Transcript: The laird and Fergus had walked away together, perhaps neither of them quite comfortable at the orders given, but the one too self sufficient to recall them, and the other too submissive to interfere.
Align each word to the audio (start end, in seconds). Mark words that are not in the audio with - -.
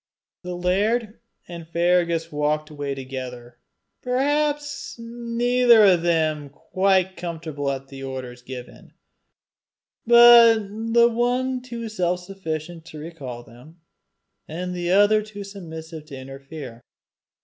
The 0.41 0.55
laird 0.55 1.19
and 1.47 1.67
Fergus 1.67 2.23
had 2.23 2.31
walked 2.31 2.71
away 2.71 2.95
together, 2.95 3.59
perhaps 4.01 4.95
neither 4.97 5.85
of 5.85 6.01
them 6.01 6.49
quite 6.49 7.15
comfortable 7.15 7.69
at 7.69 7.89
the 7.89 8.01
orders 8.01 8.41
given, 8.41 8.93
but 10.07 10.55
the 10.93 11.07
one 11.07 11.61
too 11.61 11.87
self 11.87 12.21
sufficient 12.21 12.83
to 12.85 12.97
recall 12.97 13.43
them, 13.43 13.79
and 14.47 14.73
the 14.73 14.89
other 14.89 15.21
too 15.21 15.43
submissive 15.43 16.07
to 16.07 16.17
interfere. 16.17 16.81